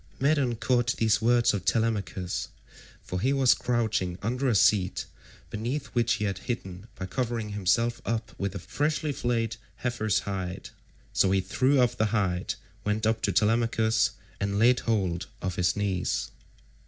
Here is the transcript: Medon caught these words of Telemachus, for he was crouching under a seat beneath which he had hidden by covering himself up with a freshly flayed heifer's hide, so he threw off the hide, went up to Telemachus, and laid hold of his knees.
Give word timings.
Medon 0.19 0.55
caught 0.55 0.95
these 0.97 1.21
words 1.21 1.53
of 1.53 1.63
Telemachus, 1.63 2.47
for 3.03 3.19
he 3.21 3.31
was 3.31 3.53
crouching 3.53 4.17
under 4.23 4.47
a 4.49 4.55
seat 4.55 5.05
beneath 5.51 5.85
which 5.93 6.13
he 6.13 6.25
had 6.25 6.39
hidden 6.39 6.87
by 6.95 7.05
covering 7.05 7.49
himself 7.49 8.01
up 8.03 8.31
with 8.39 8.55
a 8.55 8.57
freshly 8.57 9.11
flayed 9.11 9.57
heifer's 9.75 10.17
hide, 10.21 10.69
so 11.13 11.29
he 11.29 11.39
threw 11.39 11.79
off 11.79 11.95
the 11.95 12.05
hide, 12.07 12.55
went 12.83 13.05
up 13.05 13.21
to 13.21 13.31
Telemachus, 13.31 14.09
and 14.39 14.57
laid 14.57 14.79
hold 14.79 15.27
of 15.39 15.55
his 15.55 15.75
knees. 15.75 16.31